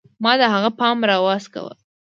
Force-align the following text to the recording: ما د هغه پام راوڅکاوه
ما 0.23 0.31
د 0.39 0.41
هغه 0.53 0.69
پام 0.79 0.97
راوڅکاوه 1.09 1.73